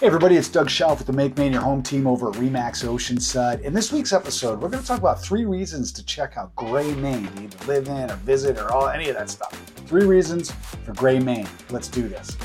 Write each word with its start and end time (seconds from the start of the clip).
Hey 0.00 0.06
everybody, 0.06 0.36
it's 0.36 0.48
Doug 0.48 0.70
Shelf 0.70 0.98
with 0.98 1.08
the 1.08 1.12
Make 1.12 1.36
Maine 1.36 1.52
Your 1.52 1.62
Home 1.62 1.82
team 1.82 2.06
over 2.06 2.28
at 2.28 2.36
Remax 2.36 2.84
Oceanside. 2.84 3.62
In 3.62 3.74
this 3.74 3.90
week's 3.90 4.12
episode, 4.12 4.60
we're 4.60 4.68
going 4.68 4.80
to 4.80 4.86
talk 4.86 5.00
about 5.00 5.20
three 5.20 5.44
reasons 5.44 5.90
to 5.90 6.04
check 6.04 6.36
out 6.36 6.54
Gray, 6.54 6.94
Maine, 6.94 7.26
to 7.26 7.42
either 7.42 7.66
live 7.66 7.88
in 7.88 8.08
or 8.08 8.14
visit 8.18 8.58
or 8.58 8.70
all 8.70 8.86
any 8.86 9.08
of 9.08 9.16
that 9.16 9.28
stuff. 9.28 9.52
Three 9.88 10.04
reasons 10.04 10.52
for 10.84 10.92
Gray, 10.92 11.18
Maine. 11.18 11.48
Let's 11.70 11.88
do 11.88 12.08
this. 12.08 12.36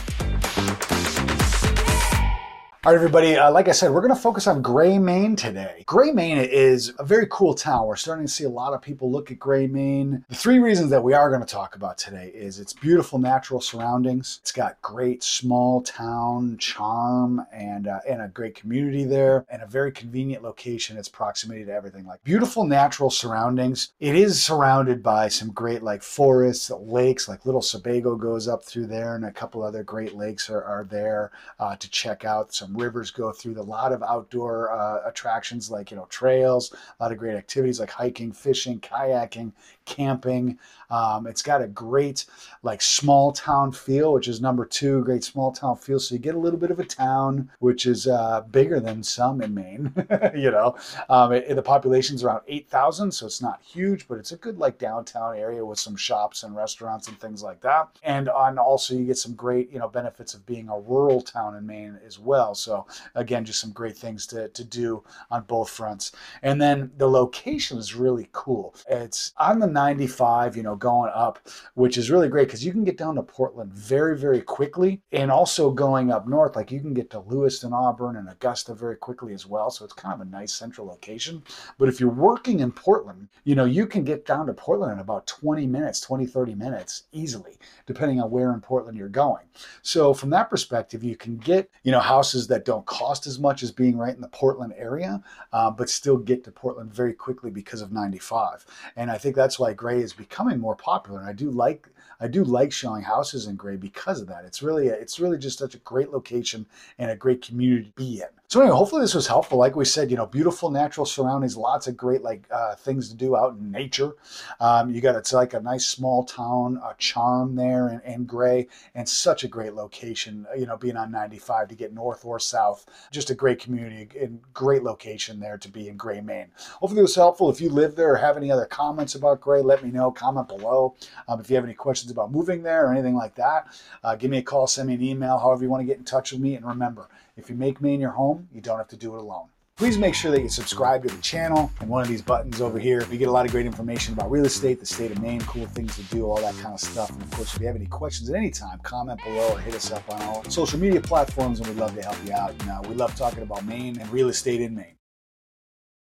All 2.86 2.92
right, 2.92 2.98
everybody. 2.98 3.38
Uh, 3.38 3.50
like 3.50 3.70
I 3.70 3.72
said, 3.72 3.92
we're 3.92 4.02
going 4.02 4.14
to 4.14 4.20
focus 4.20 4.46
on 4.46 4.62
Gray, 4.62 4.98
Maine 4.98 5.38
today. 5.38 5.86
Gray, 5.86 6.12
Maine 6.12 6.40
is 6.40 6.92
a 7.00 7.06
very 7.06 7.26
cool 7.32 7.54
town. 7.54 7.88
We're 7.88 7.96
starting 7.96 8.26
to 8.26 8.32
see 8.32 8.44
a 8.44 8.50
lot 8.50 8.74
of 8.74 8.82
people 8.82 9.10
look 9.10 9.32
at 9.32 9.40
Gray, 9.40 9.68
Maine. 9.68 10.26
The 10.28 10.36
three 10.36 10.60
reasons 10.60 10.90
that 10.90 11.02
we 11.02 11.14
are 11.14 11.30
going 11.30 11.40
to 11.40 11.48
talk 11.48 11.78
about 11.78 11.98
today 11.98 12.30
is 12.36 12.60
its 12.60 12.74
beautiful 12.74 13.20
natural 13.20 13.62
surroundings. 13.62 14.40
It's 14.42 14.52
got 14.52 14.82
great 14.82 15.24
small 15.24 15.82
town 15.82 16.58
charm 16.58 17.46
and 17.54 17.88
uh, 17.88 18.00
and 18.06 18.22
a 18.22 18.28
great 18.28 18.54
community 18.54 19.06
there, 19.06 19.46
and 19.48 19.62
a 19.62 19.66
very 19.66 19.94
convenient 19.94 20.44
location. 20.44 20.98
Its 20.98 21.08
proximity 21.08 21.64
to 21.64 21.72
everything, 21.72 22.06
like 22.06 22.22
beautiful 22.26 22.66
natural 22.66 23.10
surroundings. 23.10 23.94
It 24.02 24.16
is 24.16 24.44
surrounded 24.44 25.02
by 25.02 25.30
some 25.30 25.54
great 25.54 25.84
like 25.84 26.04
forests, 26.04 26.70
lakes, 26.70 27.30
like 27.30 27.46
Little 27.46 27.62
Sebago 27.62 28.18
goes 28.18 28.50
up 28.50 28.66
through 28.66 28.88
there, 28.88 29.16
and 29.16 29.24
a 29.24 29.32
couple 29.32 29.64
other 29.64 29.84
great 29.84 30.16
lakes 30.16 30.50
are, 30.50 30.66
are 30.66 30.84
there 30.84 31.32
uh, 31.62 31.78
to 31.78 31.90
check 31.90 32.26
out. 32.26 32.54
Some 32.54 32.73
rivers 32.74 33.12
go 33.12 33.32
through. 33.32 33.60
A 33.60 33.62
lot 33.62 33.92
of 33.92 34.04
outdoor 34.04 34.72
uh, 34.72 35.02
attractions 35.06 35.70
like 35.70 35.92
you 35.92 35.98
know 35.98 36.08
trails, 36.10 36.74
a 37.00 37.04
lot 37.04 37.12
of 37.12 37.18
great 37.18 37.36
activities 37.36 37.80
like 37.80 37.92
hiking, 37.92 38.32
fishing, 38.32 38.80
kayaking, 38.80 39.52
camping. 39.86 40.58
Um, 40.90 41.26
it's 41.28 41.42
got 41.42 41.62
a 41.62 41.68
great 41.68 42.26
like 42.62 42.82
small 42.82 43.32
town 43.32 43.72
feel, 43.72 44.14
which 44.14 44.28
is 44.28 44.42
number 44.42 44.66
two. 44.66 45.04
Great 45.04 45.24
small 45.24 45.52
town 45.52 45.76
feel, 45.78 46.00
so 46.00 46.14
you 46.14 46.20
get 46.20 46.36
a 46.36 46.40
little 46.40 46.60
bit 46.60 46.72
of 46.72 46.80
a 46.80 46.86
town, 46.86 47.50
which 47.60 47.86
is 47.86 48.08
uh, 48.08 48.42
bigger 48.52 48.80
than 48.80 49.04
some 49.04 49.42
in 49.42 49.54
Maine. 49.54 49.94
you 50.36 50.52
know, 50.52 50.78
um, 51.10 51.32
it, 51.32 51.54
the 51.56 51.62
population's 51.62 52.24
around 52.24 52.42
eight 52.48 52.70
thousand, 52.70 53.12
so 53.12 53.26
it's 53.26 53.42
not 53.42 53.62
huge, 53.62 54.08
but 54.08 54.18
it's 54.18 54.32
a 54.32 54.38
good 54.38 54.58
like 54.58 54.78
downtown 54.78 55.36
area 55.36 55.66
with 55.66 55.80
some 55.80 55.96
shops 55.96 56.44
and 56.44 56.56
restaurants 56.56 57.08
and 57.08 57.20
things 57.20 57.42
like 57.42 57.62
that. 57.62 57.90
And 58.04 58.30
on 58.30 58.58
also 58.58 58.94
you 58.94 59.06
get 59.06 59.18
some 59.18 59.34
great 59.34 59.72
you 59.72 59.80
know 59.80 59.88
benefits 59.88 60.34
of 60.34 60.46
being 60.46 60.70
a 60.70 60.80
rural 60.80 61.22
town 61.22 61.56
in 61.56 61.66
Maine 61.66 62.00
as 62.06 62.20
well. 62.20 62.56
So 62.64 62.86
again, 63.16 63.46
just 63.46 63.60
some 63.60 63.72
great 63.72 63.98
things 63.98 64.26
to, 64.28 64.50
to 64.50 64.64
do 64.64 65.04
on 65.30 65.44
both 65.44 65.70
fronts. 65.70 66.12
And 66.42 66.62
then 66.62 66.92
the 66.98 67.10
location 67.10 67.78
is 67.78 67.96
really 67.96 68.30
cool. 68.32 68.76
It's 68.90 69.34
on 69.38 69.60
the 69.60 69.68
95, 69.68 70.56
you 70.56 70.64
know, 70.64 70.76
going 70.76 71.12
up, 71.14 71.48
which 71.76 71.98
is 71.98 72.10
really 72.10 72.30
great 72.30 72.48
because 72.48 72.66
you 72.66 72.72
can 72.72 72.84
get 72.84 72.98
down 72.98 73.16
to 73.16 73.24
Portland 73.24 73.74
very, 73.74 74.18
very 74.18 74.42
quickly. 74.42 75.02
And 75.12 75.32
also 75.32 75.72
going 75.72 76.12
up 76.12 76.28
north, 76.28 76.56
like 76.56 76.72
you 76.72 76.80
can 76.80 76.94
get 76.94 77.10
to 77.12 77.20
Lewiston, 77.20 77.74
Auburn, 77.74 78.16
and 78.16 78.30
Augusta 78.30 78.74
very 78.74 78.96
quickly 78.96 79.34
as 79.34 79.46
well. 79.46 79.70
So 79.70 79.86
it's 79.86 79.94
kind 79.94 80.14
of 80.14 80.22
a 80.22 80.30
nice 80.30 80.54
central 80.54 80.88
location. 80.88 81.44
But 81.78 81.90
if 81.90 82.00
you're 82.00 82.10
working 82.10 82.62
in 82.62 82.72
Portland, 82.72 83.28
you 83.44 83.56
know, 83.56 83.66
you 83.66 83.86
can 83.88 84.04
get 84.04 84.26
down 84.26 84.48
to 84.48 84.54
Portland 84.54 84.94
in 84.94 85.00
about 85.00 85.28
20 85.28 85.68
minutes, 85.68 86.00
20, 86.02 86.26
30 86.26 86.56
minutes 86.56 87.04
easily, 87.12 87.58
depending 87.86 88.22
on 88.22 88.32
where 88.32 88.54
in 88.54 88.62
Portland 88.62 88.98
you're 88.98 89.10
going. 89.10 89.46
So 89.82 90.14
from 90.14 90.30
that 90.32 90.50
perspective, 90.50 91.04
you 91.04 91.16
can 91.16 91.38
get, 91.38 91.70
you 91.84 91.92
know, 91.92 92.00
houses 92.00 92.48
that 92.48 92.53
don't 92.60 92.86
cost 92.86 93.28
as 93.28 93.40
much 93.40 93.64
as 93.64 93.72
being 93.72 93.98
right 93.98 94.16
in 94.16 94.22
the 94.22 94.28
Portland 94.28 94.74
area, 94.78 95.22
uh, 95.52 95.72
but 95.72 95.90
still 95.90 96.18
get 96.18 96.44
to 96.44 96.52
Portland 96.52 96.94
very 96.94 97.14
quickly 97.14 97.52
because 97.52 97.82
of 97.82 97.92
95. 97.92 98.66
And 98.96 99.10
I 99.12 99.18
think 99.18 99.36
that's 99.36 99.60
why 99.60 99.74
Gray 99.74 100.02
is 100.02 100.14
becoming 100.14 100.60
more 100.60 100.76
popular. 100.76 101.20
And 101.20 101.30
I 101.30 101.34
do 101.34 101.52
like 101.52 101.88
I 102.20 102.28
do 102.28 102.46
like 102.46 102.72
showing 102.72 103.02
houses 103.02 103.48
in 103.48 103.58
Gray 103.58 103.76
because 103.76 104.22
of 104.22 104.28
that. 104.28 104.46
It's 104.46 104.64
really 104.64 104.88
a, 104.88 104.94
it's 104.94 105.20
really 105.20 105.38
just 105.38 105.60
such 105.60 105.76
a 105.76 105.80
great 105.80 106.12
location 106.12 106.66
and 106.98 107.12
a 107.12 107.18
great 107.18 107.42
community 107.42 107.86
to 107.86 107.92
be 107.92 108.22
in. 108.22 108.30
So 108.54 108.62
anyway, 108.62 108.78
hopefully 108.78 109.02
this 109.02 109.16
was 109.16 109.26
helpful. 109.26 109.58
Like 109.58 109.76
we 109.76 109.84
said, 109.84 110.12
you 110.12 110.16
know, 110.16 110.28
beautiful 110.28 110.70
natural 110.70 111.08
surroundings, 111.08 111.58
lots 111.58 111.88
of 111.88 111.98
great 111.98 112.22
like 112.22 112.46
uh, 112.52 112.76
things 112.76 113.10
to 113.10 113.16
do 113.16 113.36
out 113.36 113.56
in 113.56 113.72
nature. 113.72 114.12
Um, 114.60 114.92
you 114.92 115.02
got 115.02 115.16
it's 115.16 115.34
like 115.34 115.56
a 115.56 115.60
nice 115.60 115.88
small 115.88 116.24
town 116.24 116.80
a 116.88 116.94
charm 117.00 117.56
there 117.56 117.90
in, 117.90 118.14
in 118.14 118.26
Gray, 118.26 118.68
and 118.94 119.10
such 119.10 119.44
a 119.44 119.48
great 119.48 119.74
location. 119.74 120.46
You 120.56 120.68
know, 120.68 120.78
being 120.78 120.98
on 120.98 121.10
95 121.10 121.70
to 121.70 121.76
get 121.76 121.96
north 121.96 122.26
or 122.26 122.40
south, 122.40 122.86
just 123.10 123.32
a 123.32 123.34
great 123.34 123.60
community 123.60 124.08
and 124.22 124.40
great 124.54 124.84
location 124.84 125.40
there 125.40 125.58
to 125.58 125.68
be 125.68 125.88
in 125.88 125.98
Gray, 125.98 126.22
Maine. 126.22 126.52
Hopefully 126.80 127.00
it 127.00 127.10
was 127.10 127.16
helpful. 127.16 127.50
If 127.50 127.60
you 127.60 127.72
live 127.72 127.96
there 127.96 128.14
or 128.14 128.18
have 128.18 128.38
any 128.38 128.52
other 128.52 128.68
comments 128.68 129.16
about 129.16 129.42
Gray, 129.42 129.64
let 129.64 129.84
me 129.84 129.90
know. 129.90 130.12
Comment 130.12 130.48
below. 130.48 130.94
Um, 131.28 131.40
if 131.40 131.50
you 131.50 131.56
have 131.56 131.66
any 131.66 131.74
questions 131.74 132.12
about 132.12 132.32
moving 132.32 132.62
there 132.62 132.86
or 132.86 132.94
anything 132.94 133.16
like 133.16 133.34
that, 133.34 133.66
uh, 134.04 134.16
give 134.16 134.30
me 134.30 134.38
a 134.38 134.44
call, 134.44 134.68
send 134.68 134.90
me 134.90 134.94
an 134.94 135.02
email, 135.02 135.40
however 135.40 135.64
you 135.64 135.72
want 135.72 135.82
to 135.82 135.88
get 135.88 135.98
in 135.98 136.04
touch 136.06 136.32
with 136.32 136.40
me. 136.40 136.54
And 136.54 136.68
remember, 136.68 137.10
if 137.36 137.50
you 137.50 137.56
make 137.56 137.82
Maine 137.82 138.00
your 138.00 138.12
home, 138.12 138.48
you 138.52 138.62
don't 138.62 138.78
have 138.78 138.88
to 138.90 138.98
do 138.98 139.16
it 139.16 139.20
alone. 139.20 139.48
Please 139.76 139.98
make 139.98 140.14
sure 140.14 140.30
that 140.30 140.42
you 140.42 140.50
subscribe 140.50 141.02
to 141.02 141.14
the 141.14 141.22
channel 141.24 141.72
and 141.80 141.90
one 141.90 142.04
of 142.04 142.08
these 142.08 142.22
buttons 142.22 142.62
over 142.62 142.78
here. 142.78 143.04
We 143.10 143.18
get 143.18 143.28
a 143.28 143.32
lot 143.32 143.46
of 143.46 143.52
great 143.52 143.66
information 143.66 144.14
about 144.14 144.30
real 144.30 144.46
estate, 144.46 144.80
the 144.80 144.86
state 144.86 145.10
of 145.10 145.20
Maine, 145.20 145.42
cool 145.42 145.66
things 145.66 145.96
to 145.96 146.04
do, 146.04 146.26
all 146.26 146.40
that 146.42 146.54
kind 146.56 146.76
of 146.76 146.80
stuff. 146.80 147.10
And 147.10 147.22
of 147.24 147.32
course, 147.32 147.56
if 147.56 147.60
you 147.60 147.66
have 147.66 147.76
any 147.76 147.88
questions 147.88 148.30
at 148.30 148.36
any 148.36 148.52
time, 148.52 148.78
comment 148.84 149.20
below 149.24 149.54
or 149.54 149.60
hit 149.60 149.74
us 149.74 149.92
up 149.92 150.08
on 150.12 150.22
all 150.22 150.44
social 150.44 150.80
media 150.80 151.02
platforms, 151.02 151.60
and 151.60 151.68
we'd 151.68 151.78
love 151.78 151.96
to 151.96 152.04
help 152.04 152.18
you 152.24 152.34
out. 152.34 152.52
And 152.52 152.70
uh, 152.70 152.82
we 152.88 152.94
love 152.94 153.16
talking 153.16 153.42
about 153.42 153.66
Maine 153.66 154.00
and 154.00 154.08
real 154.12 154.30
estate 154.30 154.62
in 154.62 154.76
Maine. 154.76 154.96